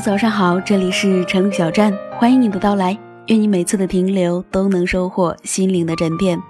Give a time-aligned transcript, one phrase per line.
[0.00, 6.40] 早上好，这里是晨露小站，欢迎你的到来，愿你每次的停留都能收获心灵的沉淀。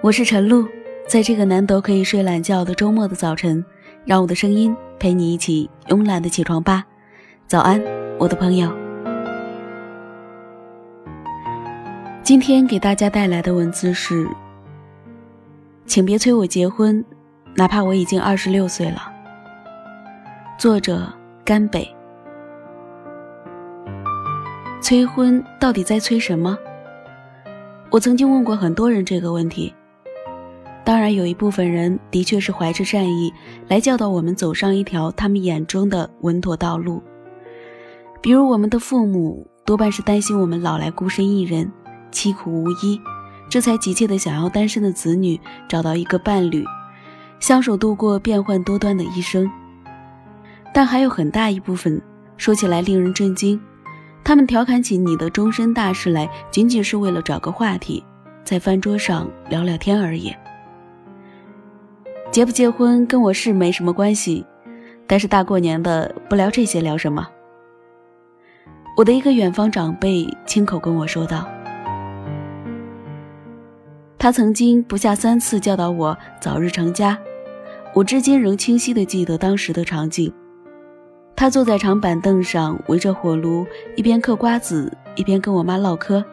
[0.00, 0.66] 我是晨露，
[1.06, 3.62] 在这个难得可以睡懒觉的周末的早晨，
[4.04, 6.84] 让我的声音陪你一起慵懒的起床吧。
[7.46, 7.82] 早安，
[8.18, 8.72] 我的朋友。
[12.22, 14.26] 今天给大家带来的文字是：
[15.84, 17.04] 请别催我结婚，
[17.54, 19.12] 哪怕我已经二十六岁了。
[20.58, 21.12] 作者
[21.44, 21.95] 甘北。
[24.86, 26.56] 催婚到底在催什么？
[27.90, 29.74] 我曾经问过很多人这个问题。
[30.84, 33.34] 当然，有一部分人的确是怀着善意
[33.66, 37.02] 来教导我们走上一条他们眼中的稳妥道路。
[38.22, 41.68] 比如我们的父母，多半是担心我们老来孤身一人、
[42.12, 43.00] 凄苦无依，
[43.50, 46.64] 这才急切的想要单身的子女找到一个伴侣，
[47.40, 49.50] 相守度过变幻多端的一生。
[50.72, 52.00] 但还有很大一部分，
[52.36, 53.60] 说起来令人震惊。
[54.26, 58.02] 他们调侃起你的终身大事来，仅仅是为了找个话题，
[58.42, 60.34] 在饭桌上聊聊天而已。
[62.32, 64.44] 结不结婚跟我是没什么关系，
[65.06, 67.24] 但是大过年的不聊这些聊什么？
[68.96, 71.48] 我的一个远方长辈亲口跟我说道，
[74.18, 77.16] 他曾经不下三次教导我早日成家，
[77.94, 80.34] 我至今仍清晰的记得当时的场景。
[81.36, 86.24] 他坐在长板凳上，围着火炉，一边嗑瓜子，一边跟我妈唠嗑。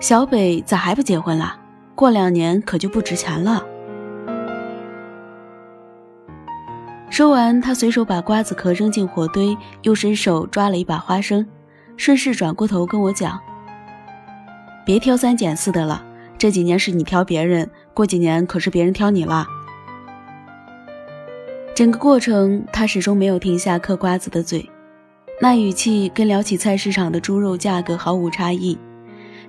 [0.00, 1.56] 小北咋还不结婚啦？
[1.94, 3.64] 过两年可就不值钱了。
[7.10, 11.46] 说完，他随手把瓜子壳扔进火堆，又伸手抓了一把花生，
[11.96, 13.38] 顺势转过头跟我讲
[14.84, 16.04] ：“别挑三拣四的了，
[16.36, 19.46] 这几年是你挑别人，过几年可是别人挑你了。”
[21.78, 24.68] 整个过程，他始终没有停下嗑瓜子的嘴，
[25.40, 28.76] 那语气跟聊起菜市场的猪肉价格毫无差异，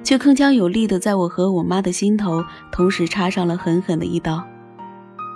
[0.04, 4.44] 却铿锵有力的在我和我妈的心头同时插上了狠狠的一刀。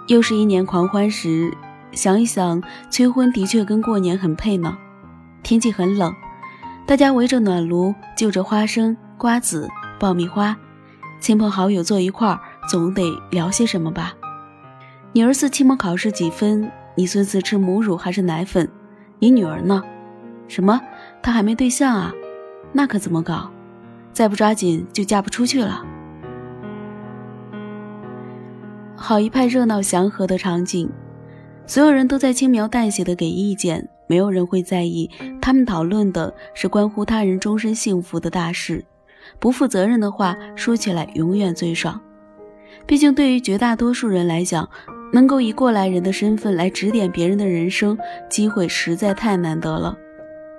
[0.05, 1.51] 又是一年狂欢时，
[1.93, 2.61] 想一想，
[2.91, 4.77] 催婚的确跟过年很配呢。
[5.41, 6.13] 天气很冷，
[6.85, 9.67] 大家围着暖炉，就着花生、瓜子、
[9.99, 10.55] 爆米花，
[11.19, 12.39] 亲朋好友坐一块儿，
[12.69, 14.13] 总得聊些什么吧。
[15.11, 16.71] 你儿子期末考试几分？
[16.95, 18.69] 你孙子吃母乳还是奶粉？
[19.19, 19.83] 你女儿呢？
[20.47, 20.79] 什么？
[21.21, 22.13] 她还没对象啊？
[22.71, 23.49] 那可怎么搞？
[24.11, 25.83] 再不抓紧就嫁不出去了。
[28.95, 30.89] 好一派热闹祥和的场景，
[31.65, 35.09] 所有人都在轻描淡写的给意见，没有人会在意。
[35.41, 38.85] 他们讨论的是关乎他人终身幸福的大事，
[39.39, 41.99] 不负责任的话说起来永远最爽。
[42.85, 44.69] 毕竟对于绝大多数人来讲。
[45.13, 47.95] 能够以过来人的身份来指点别人的人生，
[48.29, 49.95] 机会实在太难得了。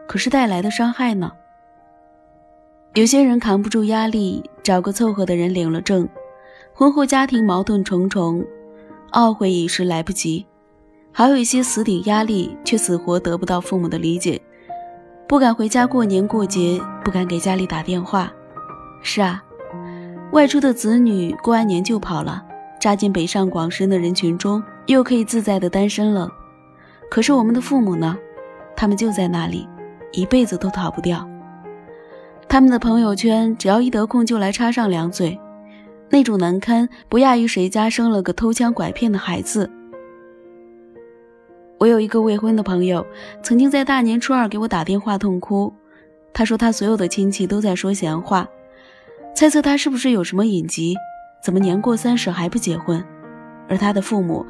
[0.07, 1.33] 可是带来的伤害呢？
[2.95, 6.09] 有些人扛不住压力，找个凑合的人领了证，
[6.73, 8.45] 婚后家庭矛盾重重，
[9.11, 10.47] 懊悔已是来不及；
[11.11, 14.41] 还有一些死顶压力，却死活得不到父母的理解，
[15.27, 18.33] 不敢回家过年过节，不敢给家里打电话。
[19.03, 19.43] 是啊，
[20.31, 22.47] 外出的子女过完年就跑了。
[22.85, 26.31] 扎进北上广深的人群中，又可以自在的单身了。
[27.11, 28.15] 可是我们的父母呢？
[28.77, 29.67] 他们就在那里，
[30.13, 31.27] 一辈子都逃不掉。
[32.47, 35.41] 他们的朋友圈，只要一得空就来插上两嘴，
[36.11, 39.71] 那种难堪不亚于谁家生了个偷枪拐骗的孩子。
[41.79, 43.07] 我有一个未婚的朋友，
[43.43, 45.73] 曾经在大年初二给我打电话痛哭。
[46.35, 48.47] 他说他所有的亲戚都在说闲话，
[49.35, 50.95] 猜测他是不是有什么隐疾。
[51.45, 53.05] 怎么年过三十还不结婚？
[53.69, 54.47] 而他的父母，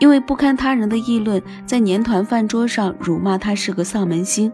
[0.00, 4.50] 因为不堪他人的议论，在年团饭桌上辱骂他是个丧门星。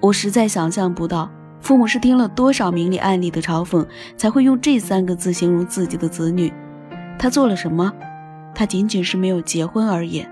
[0.00, 3.86] 我实在想象不到，父母是听了多少明里暗里的嘲讽，
[4.16, 6.50] 才会用这三个字形容自己的子女。
[7.18, 7.92] 他做了什么？
[8.54, 10.24] 他仅仅是没有结婚而已。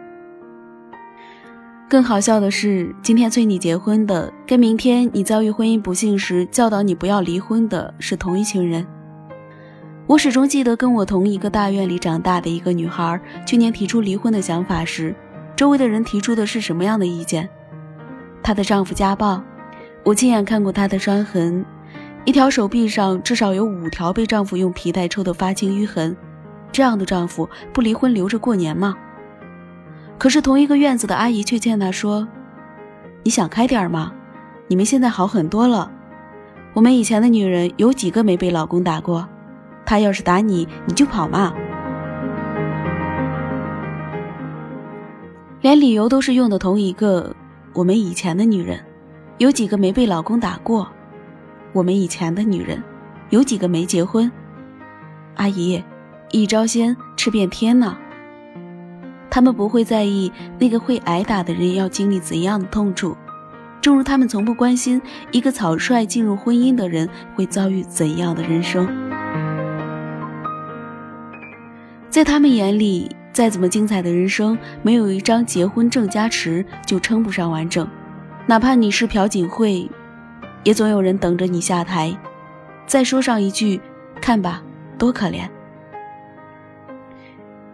[1.86, 8.86] 更好笑的是，今天催你结婚的，跟明天你遭遇婚姻不幸时教导你不要离婚的是同一群人。
[10.06, 15.12] 我始终记得，跟我同一个大院里长大的一个女孩，去年提出离婚的想法时，
[15.56, 17.48] 周围的人提出的是什么样的意见？
[18.40, 19.42] 她的丈夫家暴，
[20.04, 21.64] 我亲眼看过她的伤痕，
[22.24, 26.16] 一条手臂上至少有五条被丈夫用皮带抽的发青淤痕。
[26.70, 28.96] 这样的丈夫不离婚留着过年吗？
[30.18, 32.28] 可是同一个院子的阿姨却劝她说
[33.24, 34.12] ：“你想开点吗？
[34.68, 35.90] 你们现在好很多了。
[36.74, 39.28] 我们以前的女人有几个没被老公打过？”
[39.86, 41.54] 他要是打你，你就跑嘛！
[45.62, 47.34] 连理由都是用的同一个，
[47.72, 48.78] 我们以前的女人，
[49.38, 50.88] 有几个没被老公打过？
[51.72, 52.82] 我们以前的女人，
[53.30, 54.30] 有几个没结婚？
[55.36, 55.82] 阿姨，
[56.30, 57.96] 一招鲜吃遍天呢。
[59.28, 63.16] 他们不会在意那个会挨打的人要经历怎样的痛楚，
[63.80, 69.05] 正如他们从不关心一个草率进入婚姻的人会遭遇怎样的人生。
[72.16, 77.86] 在他们眼里，再怎么精彩的人生，没有一张结婚证加持就称不上完整。
[78.46, 79.86] 哪怕你是朴槿惠，
[80.64, 82.18] 也总有人等着你下台，
[82.86, 83.78] 再说上一句
[84.18, 84.62] ：“看吧，
[84.96, 85.46] 多可怜。”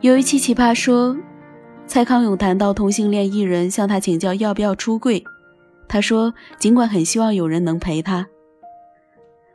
[0.02, 1.16] 有一期奇葩说。
[1.86, 5.22] 蔡康永谈到同性恋艺人向他请教要不要出柜，
[5.86, 8.26] 他说：“尽管很希望有人能陪他，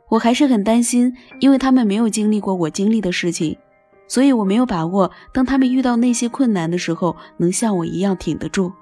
[0.08, 3.58] 我还是很担心，因为他们没有经历过我经历的事情，
[4.08, 8.72] 所以我没有把握，当他们遇到那些困难的时候，能像我一样挺得住。”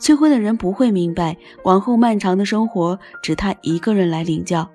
[0.00, 4.68] 催婚的人不会明白，往后漫长的生活只他一个人来领教。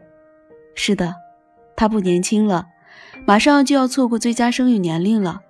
[0.76, 1.16] 是的，
[1.76, 2.68] 他不年轻了，
[3.26, 5.42] 马上就要错过最佳生育年龄了。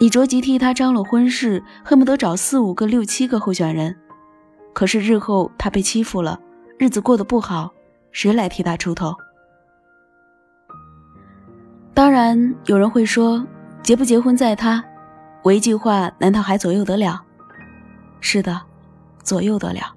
[0.00, 3.96] 你着急替他张罗婚事，恨不得找四五个、六七个候选人。
[4.72, 6.40] 可是日后他被欺负了，
[6.76, 7.72] 日子过得不好，
[8.10, 9.14] 谁来替他出头？
[11.98, 13.44] 当然，有人会说，
[13.82, 14.84] 结不结婚在他。
[15.42, 17.20] 我一句话，难道还左右得了？
[18.20, 18.60] 是的，
[19.24, 19.96] 左右得了。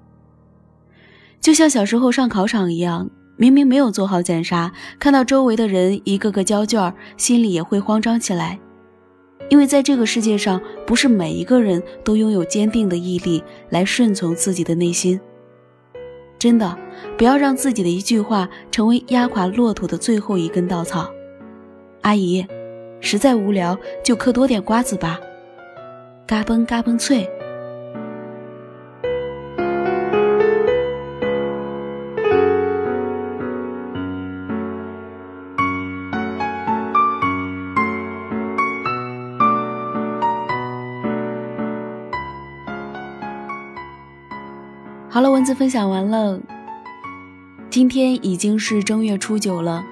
[1.40, 8.58] 就像小时候上考场一样，明明没有做好检查，看到周围的人一个个交卷，心里也会慌张起来。
[9.48, 15.20] 因为在这个世界上，不是每一个人都拥有坚定的毅力来顺从自己的内心。
[16.36, 16.76] 真的，
[17.16, 21.08] 不要让自己的一句话成为压垮骆驼的最后一根稻草。
[22.02, 22.44] 阿姨，
[23.00, 25.20] 实在无聊就嗑多点瓜子吧，
[26.26, 27.28] 嘎嘣嘎嘣脆。
[45.08, 46.40] 好了，文字分享完了。
[47.70, 49.84] 今天已经是正月初九了，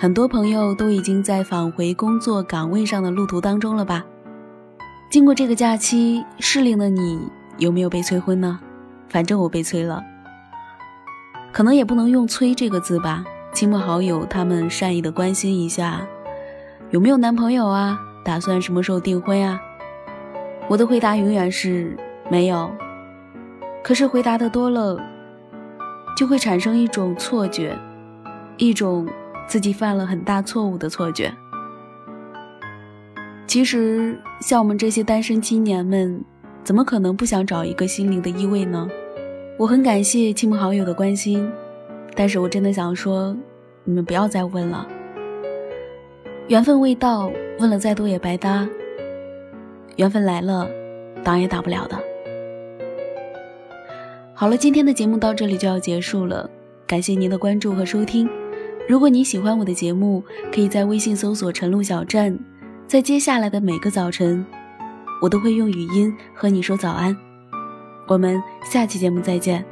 [0.00, 4.02] 很多朋友都已经在返回工作岗位上的路途当中了吧？
[5.10, 8.58] 经过这个假期，适龄的你有没有被催婚呢？
[9.10, 10.02] 反正我被催了，
[11.52, 13.22] 可能也不能用“催”这个字吧。
[13.52, 16.00] 亲朋好友他们善意的关心一下，
[16.88, 18.00] 有没有男朋友啊？
[18.24, 19.60] 打算什么时候订婚呀？
[20.66, 21.94] 我的回答永远是
[22.30, 22.70] 没有。
[23.84, 24.98] 可是回答的多了，
[26.16, 27.78] 就会产生一种错觉，
[28.56, 29.06] 一种
[29.50, 31.34] 自己犯了很大错误的错觉。
[33.48, 36.24] 其实，像我们这些单身青年们，
[36.62, 38.88] 怎么可能不想找一个心灵的依偎呢？
[39.58, 41.50] 我很感谢亲朋好友的关心，
[42.14, 43.36] 但是我真的想说，
[43.82, 44.86] 你们不要再问了。
[46.46, 48.68] 缘分未到，问了再多也白搭；
[49.96, 50.70] 缘分来了，
[51.24, 51.98] 挡也挡不了的。
[54.32, 56.48] 好了，今天的节目到这里就要结束了，
[56.86, 58.30] 感谢您的关注和收听。
[58.90, 60.20] 如果你喜欢我的节目，
[60.52, 62.36] 可以在微信搜索“晨露小站”。
[62.88, 64.44] 在接下来的每个早晨，
[65.22, 67.16] 我都会用语音和你说早安。
[68.08, 69.64] 我们下期节目再见。